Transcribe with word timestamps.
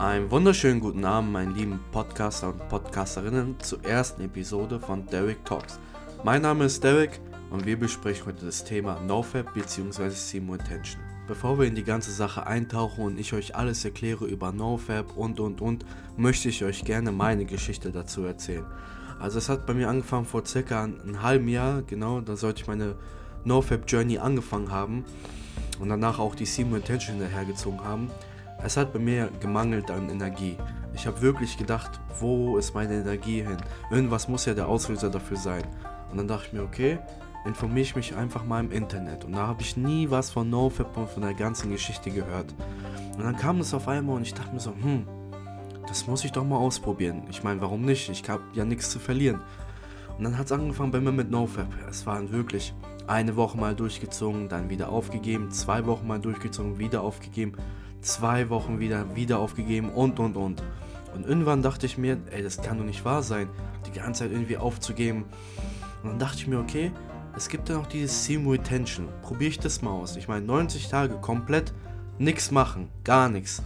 Einen 0.00 0.30
wunderschönen 0.30 0.80
guten 0.80 1.04
Abend, 1.04 1.30
meine 1.30 1.52
lieben 1.52 1.78
Podcaster 1.92 2.48
und 2.48 2.68
Podcasterinnen, 2.70 3.60
zur 3.60 3.84
ersten 3.84 4.22
Episode 4.22 4.80
von 4.80 5.04
Derek 5.04 5.44
Talks. 5.44 5.78
Mein 6.24 6.40
Name 6.40 6.64
ist 6.64 6.82
Derek 6.82 7.20
und 7.50 7.66
wir 7.66 7.78
besprechen 7.78 8.24
heute 8.24 8.46
das 8.46 8.64
Thema 8.64 8.98
NoFap 9.00 9.52
bzw. 9.52 10.08
Simo 10.08 10.54
Intention. 10.54 11.02
Bevor 11.28 11.58
wir 11.58 11.66
in 11.66 11.74
die 11.74 11.84
ganze 11.84 12.12
Sache 12.12 12.46
eintauchen 12.46 13.04
und 13.04 13.20
ich 13.20 13.34
euch 13.34 13.54
alles 13.54 13.84
erkläre 13.84 14.24
über 14.24 14.52
NoFap 14.52 15.18
und 15.18 15.38
und 15.38 15.60
und, 15.60 15.84
möchte 16.16 16.48
ich 16.48 16.64
euch 16.64 16.82
gerne 16.82 17.12
meine 17.12 17.44
Geschichte 17.44 17.92
dazu 17.92 18.24
erzählen. 18.24 18.64
Also 19.18 19.36
es 19.36 19.50
hat 19.50 19.66
bei 19.66 19.74
mir 19.74 19.90
angefangen 19.90 20.24
vor 20.24 20.46
circa 20.46 20.82
einem 20.82 21.22
halben 21.22 21.48
Jahr, 21.48 21.82
genau, 21.82 22.22
da 22.22 22.36
sollte 22.36 22.62
ich 22.62 22.68
meine 22.68 22.94
NoFap 23.44 23.84
Journey 23.86 24.16
angefangen 24.16 24.72
haben 24.72 25.04
und 25.78 25.90
danach 25.90 26.18
auch 26.18 26.34
die 26.34 26.46
Simo 26.46 26.76
Intention 26.76 27.16
hinterhergezogen 27.16 27.84
haben. 27.84 28.10
Es 28.62 28.76
hat 28.76 28.92
bei 28.92 28.98
mir 28.98 29.30
gemangelt 29.40 29.90
an 29.90 30.10
Energie. 30.10 30.56
Ich 30.94 31.06
habe 31.06 31.22
wirklich 31.22 31.56
gedacht, 31.56 31.98
wo 32.18 32.58
ist 32.58 32.74
meine 32.74 32.94
Energie 32.94 33.42
hin? 33.42 33.56
Irgendwas 33.90 34.28
muss 34.28 34.44
ja 34.44 34.52
der 34.52 34.68
Auslöser 34.68 35.08
dafür 35.08 35.38
sein. 35.38 35.64
Und 36.10 36.18
dann 36.18 36.28
dachte 36.28 36.46
ich 36.48 36.52
mir, 36.52 36.62
okay, 36.62 36.98
informiere 37.46 37.80
ich 37.80 37.96
mich 37.96 38.14
einfach 38.14 38.44
mal 38.44 38.60
im 38.60 38.70
Internet. 38.70 39.24
Und 39.24 39.32
da 39.32 39.46
habe 39.46 39.62
ich 39.62 39.78
nie 39.78 40.10
was 40.10 40.30
von 40.30 40.50
NoFap 40.50 40.94
und 40.96 41.08
von 41.08 41.22
der 41.22 41.32
ganzen 41.32 41.70
Geschichte 41.70 42.10
gehört. 42.10 42.54
Und 43.16 43.24
dann 43.24 43.36
kam 43.36 43.60
es 43.60 43.72
auf 43.72 43.88
einmal 43.88 44.16
und 44.16 44.22
ich 44.22 44.34
dachte 44.34 44.52
mir 44.52 44.60
so, 44.60 44.72
hm, 44.72 45.06
das 45.88 46.06
muss 46.06 46.24
ich 46.24 46.32
doch 46.32 46.44
mal 46.44 46.58
ausprobieren. 46.58 47.22
Ich 47.30 47.42
meine, 47.42 47.62
warum 47.62 47.82
nicht? 47.82 48.10
Ich 48.10 48.28
habe 48.28 48.42
ja 48.52 48.66
nichts 48.66 48.90
zu 48.90 48.98
verlieren. 48.98 49.40
Und 50.18 50.24
dann 50.24 50.36
hat 50.36 50.46
es 50.46 50.52
angefangen 50.52 50.90
bei 50.90 51.00
mir 51.00 51.12
mit 51.12 51.30
NoFap. 51.30 51.68
Es 51.88 52.04
waren 52.04 52.30
wirklich 52.30 52.74
eine 53.06 53.36
Woche 53.36 53.56
mal 53.56 53.74
durchgezogen, 53.74 54.50
dann 54.50 54.68
wieder 54.68 54.90
aufgegeben, 54.90 55.50
zwei 55.50 55.86
Wochen 55.86 56.06
mal 56.06 56.20
durchgezogen, 56.20 56.78
wieder 56.78 57.00
aufgegeben 57.00 57.54
zwei 58.00 58.48
Wochen 58.48 58.80
wieder, 58.80 59.14
wieder 59.14 59.38
aufgegeben 59.38 59.90
und 59.90 60.18
und 60.18 60.36
und. 60.36 60.62
Und 61.14 61.26
irgendwann 61.26 61.62
dachte 61.62 61.86
ich 61.86 61.98
mir, 61.98 62.18
ey, 62.30 62.42
das 62.42 62.62
kann 62.62 62.78
doch 62.78 62.84
nicht 62.84 63.04
wahr 63.04 63.22
sein, 63.22 63.48
die 63.86 63.98
ganze 63.98 64.24
Zeit 64.24 64.32
irgendwie 64.32 64.56
aufzugeben. 64.56 65.24
Und 66.02 66.10
dann 66.10 66.18
dachte 66.18 66.38
ich 66.38 66.46
mir, 66.46 66.58
okay, 66.58 66.92
es 67.36 67.48
gibt 67.48 67.68
ja 67.68 67.76
noch 67.76 67.86
dieses 67.86 68.24
Simu 68.24 68.52
Retention. 68.52 69.08
Probiere 69.22 69.50
ich 69.50 69.58
das 69.58 69.82
mal 69.82 69.90
aus. 69.90 70.16
Ich 70.16 70.28
meine, 70.28 70.46
90 70.46 70.88
Tage 70.88 71.14
komplett 71.14 71.72
nichts 72.18 72.50
machen, 72.50 72.88
gar 73.04 73.28
nichts. 73.28 73.62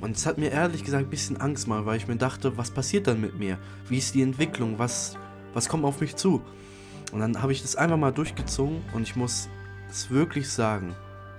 Und 0.00 0.16
es 0.16 0.24
hat 0.24 0.38
mir 0.38 0.50
ehrlich 0.50 0.84
gesagt 0.84 1.04
ein 1.04 1.10
bisschen 1.10 1.40
Angst 1.40 1.68
mal, 1.68 1.84
weil 1.84 1.96
ich 1.96 2.08
mir 2.08 2.16
dachte, 2.16 2.56
was 2.56 2.70
passiert 2.70 3.06
dann 3.06 3.20
mit 3.20 3.38
mir? 3.38 3.58
Wie 3.88 3.98
ist 3.98 4.14
die 4.14 4.22
Entwicklung? 4.22 4.78
Was, 4.78 5.16
was 5.52 5.68
kommt 5.68 5.84
auf 5.84 6.00
mich 6.00 6.16
zu? 6.16 6.40
Und 7.12 7.20
dann 7.20 7.42
habe 7.42 7.52
ich 7.52 7.60
das 7.62 7.76
einfach 7.76 7.96
mal 7.96 8.12
durchgezogen 8.12 8.82
und 8.94 9.02
ich 9.02 9.16
muss 9.16 9.48
es 9.90 10.10
wirklich 10.10 10.48
sagen, 10.48 10.94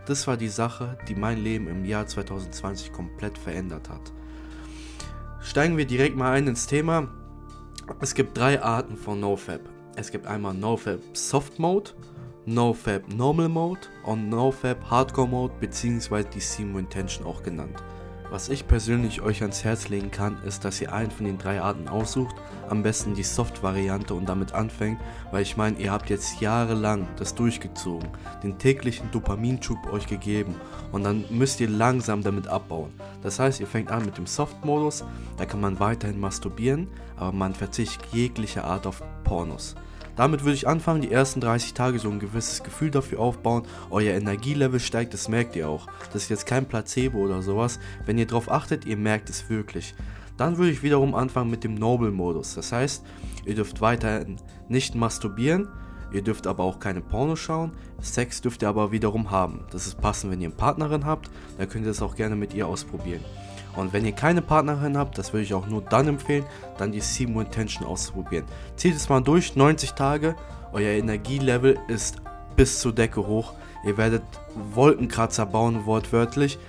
das 0.06 0.28
war 0.28 0.38
die 0.38 0.48
Sache, 0.48 0.98
die 1.08 1.16
mein 1.16 1.44
Leben 1.44 1.68
im 1.68 1.86
Jahr 1.86 2.08
2020 2.08 2.92
komplett 2.92 3.38
verändert 3.38 3.90
hat. 3.90 4.12
Steigen 5.42 5.78
wir 5.78 5.86
direkt 5.86 6.16
mal 6.16 6.34
ein 6.34 6.48
ins 6.48 6.68
Thema. 6.68 7.08
Es 8.00 8.14
gibt 8.14 8.38
drei 8.38 8.62
Arten 8.62 8.96
von 8.96 9.20
NoFap. 9.20 9.62
Es 9.96 10.12
gibt 10.12 10.28
einmal 10.28 10.54
NoFap 10.54 11.00
Soft 11.14 11.60
Mode, 11.60 11.92
NoFap 12.46 13.14
Normal 13.14 13.50
Mode 13.50 13.82
und 14.06 14.30
NoFap 14.30 14.90
Hardcore 14.90 15.28
Mode 15.28 15.54
bzw. 15.60 16.24
die 16.24 16.40
Simo 16.40 16.80
Intention 16.80 17.26
auch 17.26 17.44
genannt. 17.44 17.84
Was 18.32 18.48
ich 18.48 18.66
persönlich 18.66 19.22
euch 19.22 19.42
ans 19.42 19.66
Herz 19.66 19.90
legen 19.90 20.10
kann, 20.10 20.42
ist, 20.46 20.64
dass 20.64 20.80
ihr 20.80 20.94
einen 20.94 21.12
von 21.12 21.26
den 21.26 21.38
drei 21.38 21.60
Arten 21.60 21.90
aussucht, 21.90 22.34
am 22.70 22.82
besten 22.82 23.14
die 23.14 23.24
Soft-Variante 23.24 24.14
und 24.14 24.30
damit 24.30 24.54
anfängt, 24.54 25.02
weil 25.32 25.42
ich 25.42 25.58
meine, 25.58 25.78
ihr 25.78 25.92
habt 25.92 26.10
jetzt 26.10 26.40
jahrelang 26.40 27.10
das 27.18 27.36
durchgezogen, 27.36 28.08
den 28.42 28.58
täglichen 28.58 29.12
Dopaminschub 29.12 29.92
euch 29.92 30.08
gegeben 30.08 30.56
und 30.94 31.04
dann 31.04 31.26
müsst 31.30 31.60
ihr 31.60 31.68
langsam 31.68 32.24
damit 32.24 32.48
abbauen. 32.48 32.94
Das 33.22 33.38
heißt, 33.38 33.60
ihr 33.60 33.68
fängt 33.68 33.92
an 33.92 34.06
mit 34.06 34.18
dem 34.18 34.28
Soft-Modus, 34.28 35.04
da 35.36 35.46
kann 35.46 35.60
man 35.60 35.82
weiterhin 35.82 36.18
masturbieren, 36.18 36.88
aber 37.18 37.34
man 37.34 37.54
verzichtet 37.54 38.14
jegliche 38.14 38.64
Art 38.64 38.88
auf 38.88 39.04
Pornos. 39.26 39.76
Damit 40.16 40.44
würde 40.44 40.56
ich 40.56 40.68
anfangen, 40.68 41.02
die 41.02 41.12
ersten 41.12 41.42
30 41.42 41.74
Tage 41.74 42.00
so 42.00 42.10
ein 42.10 42.20
gewisses 42.20 42.64
Gefühl 42.64 42.92
dafür 42.92 43.20
aufbauen. 43.20 43.64
Euer 43.90 44.14
Energielevel 44.14 44.80
steigt, 44.80 45.14
das 45.14 45.30
merkt 45.30 45.56
ihr 45.56 45.70
auch. 45.70 45.88
Das 46.14 46.24
ist 46.24 46.30
jetzt 46.30 46.46
kein 46.46 46.66
Placebo 46.66 47.20
oder 47.20 47.42
sowas. 47.42 47.80
Wenn 48.06 48.18
ihr 48.18 48.28
darauf 48.28 48.52
achtet, 48.52 48.86
ihr 48.86 48.98
merkt 48.98 49.30
es 49.30 49.50
wirklich. 49.50 49.96
Dann 50.38 50.58
würde 50.58 50.72
ich 50.72 50.84
wiederum 50.84 51.16
anfangen 51.16 51.52
mit 51.52 51.64
dem 51.64 51.76
Noble-Modus. 51.76 52.56
Das 52.56 52.72
heißt, 52.72 53.04
ihr 53.46 53.56
dürft 53.56 53.82
weiterhin 53.82 54.38
nicht 54.70 54.96
masturbieren, 54.96 55.68
ihr 56.12 56.24
dürft 56.24 56.48
aber 56.48 56.64
auch 56.64 56.80
keine 56.80 57.02
Porno 57.02 57.36
schauen. 57.36 57.74
Sex 58.02 58.42
dürft 58.42 58.64
ihr 58.64 58.70
aber 58.70 58.92
wiederum 58.92 59.32
haben. 59.32 59.66
Das 59.72 59.88
ist 59.88 60.02
passend, 60.02 60.32
wenn 60.32 60.42
ihr 60.42 60.48
eine 60.48 60.56
Partnerin 60.56 61.06
habt, 61.06 61.30
dann 61.58 61.70
könnt 61.70 61.86
ihr 61.86 61.92
das 61.92 62.02
auch 62.02 62.16
gerne 62.16 62.36
mit 62.36 62.54
ihr 62.54 62.68
ausprobieren. 62.68 63.22
Und 63.76 63.94
wenn 63.94 64.06
ihr 64.06 64.12
keine 64.12 64.42
Partnerin 64.42 64.98
habt, 64.98 65.18
das 65.18 65.34
würde 65.34 65.44
ich 65.44 65.54
auch 65.54 65.68
nur 65.68 65.82
dann 65.82 66.08
empfehlen, 66.08 66.46
dann 66.78 66.92
die 66.92 67.00
Simo 67.00 67.42
Intention 67.42 67.88
auszuprobieren. 67.88 68.46
Zieht 68.76 68.96
es 68.96 69.10
mal 69.10 69.22
durch, 69.22 69.56
90 69.56 69.94
Tage, 69.94 70.36
euer 70.74 70.92
Energielevel 70.92 71.80
ist 71.88 72.18
bis 72.56 72.80
zur 72.80 72.94
Decke 72.94 73.26
hoch. 73.26 73.54
Ihr 73.86 73.98
werdet 73.98 74.24
Wolkenkratzer 74.74 75.46
bauen, 75.46 75.86
wortwörtlich. 75.86 76.60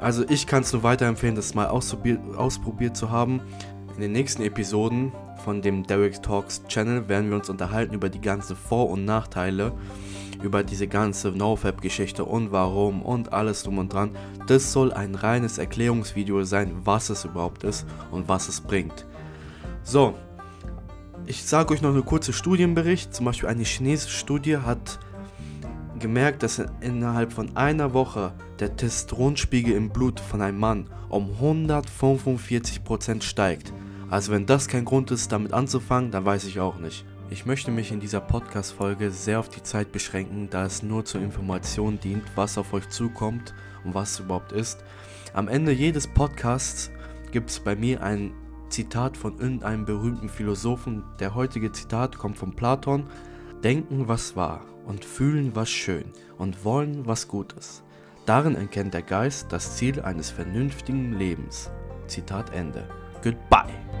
Also 0.00 0.24
ich 0.28 0.46
kann 0.46 0.62
es 0.62 0.72
nur 0.72 0.82
weiterempfehlen, 0.82 1.36
das 1.36 1.54
mal 1.54 1.66
ausprobiert, 1.66 2.20
ausprobiert 2.36 2.96
zu 2.96 3.10
haben. 3.10 3.40
In 3.94 4.02
den 4.02 4.12
nächsten 4.12 4.42
Episoden 4.42 5.12
von 5.42 5.62
dem 5.62 5.86
Derek 5.86 6.22
Talks 6.22 6.62
Channel 6.68 7.08
werden 7.08 7.30
wir 7.30 7.36
uns 7.36 7.48
unterhalten 7.48 7.94
über 7.94 8.10
die 8.10 8.20
ganzen 8.20 8.56
Vor- 8.56 8.90
und 8.90 9.04
Nachteile 9.06 9.72
über 10.46 10.62
diese 10.62 10.86
ganze 10.86 11.32
NoFap-Geschichte 11.32 12.24
und 12.24 12.52
warum 12.52 13.02
und 13.02 13.32
alles 13.32 13.64
drum 13.64 13.78
und 13.78 13.92
dran. 13.92 14.10
Das 14.46 14.72
soll 14.72 14.92
ein 14.92 15.14
reines 15.14 15.58
Erklärungsvideo 15.58 16.44
sein, 16.44 16.72
was 16.84 17.10
es 17.10 17.24
überhaupt 17.24 17.64
ist 17.64 17.84
und 18.12 18.28
was 18.28 18.48
es 18.48 18.60
bringt. 18.60 19.06
So, 19.82 20.14
ich 21.26 21.44
sage 21.44 21.74
euch 21.74 21.82
noch 21.82 21.90
eine 21.90 22.02
kurze 22.02 22.32
Studienbericht. 22.32 23.12
Zum 23.12 23.26
Beispiel 23.26 23.48
eine 23.48 23.64
chinesische 23.64 24.16
Studie 24.16 24.58
hat 24.58 25.00
gemerkt, 25.98 26.44
dass 26.44 26.62
innerhalb 26.80 27.32
von 27.32 27.56
einer 27.56 27.92
Woche 27.92 28.32
der 28.60 28.76
Testosteronspiegel 28.76 29.74
im 29.74 29.90
Blut 29.90 30.20
von 30.20 30.40
einem 30.40 30.58
Mann 30.58 30.88
um 31.08 31.30
145% 31.42 33.22
steigt. 33.22 33.72
Also 34.08 34.30
wenn 34.30 34.46
das 34.46 34.68
kein 34.68 34.84
Grund 34.84 35.10
ist, 35.10 35.32
damit 35.32 35.52
anzufangen, 35.52 36.12
dann 36.12 36.24
weiß 36.24 36.44
ich 36.44 36.60
auch 36.60 36.78
nicht. 36.78 37.04
Ich 37.28 37.44
möchte 37.44 37.72
mich 37.72 37.90
in 37.90 37.98
dieser 37.98 38.20
Podcast-Folge 38.20 39.10
sehr 39.10 39.40
auf 39.40 39.48
die 39.48 39.62
Zeit 39.62 39.90
beschränken, 39.90 40.48
da 40.48 40.64
es 40.64 40.84
nur 40.84 41.04
zur 41.04 41.20
Information 41.20 41.98
dient, 41.98 42.22
was 42.36 42.56
auf 42.56 42.72
euch 42.72 42.88
zukommt 42.88 43.52
und 43.84 43.94
was 43.94 44.12
es 44.12 44.20
überhaupt 44.20 44.52
ist. 44.52 44.84
Am 45.34 45.48
Ende 45.48 45.72
jedes 45.72 46.06
Podcasts 46.06 46.90
gibt 47.32 47.50
es 47.50 47.58
bei 47.58 47.74
mir 47.74 48.02
ein 48.02 48.32
Zitat 48.68 49.16
von 49.16 49.38
irgendeinem 49.38 49.84
berühmten 49.84 50.28
Philosophen. 50.28 51.02
Der 51.18 51.34
heutige 51.34 51.72
Zitat 51.72 52.16
kommt 52.16 52.38
von 52.38 52.54
Platon. 52.54 53.08
Denken, 53.64 54.06
was 54.06 54.36
wahr 54.36 54.64
und 54.86 55.04
fühlen, 55.04 55.50
was 55.54 55.68
schön 55.68 56.12
und 56.38 56.64
wollen, 56.64 57.06
was 57.06 57.26
Gutes. 57.26 57.82
Darin 58.24 58.54
erkennt 58.54 58.94
der 58.94 59.02
Geist 59.02 59.52
das 59.52 59.76
Ziel 59.76 60.00
eines 60.00 60.30
vernünftigen 60.30 61.12
Lebens. 61.18 61.70
Zitat 62.06 62.52
Ende. 62.54 62.88
Goodbye. 63.22 63.95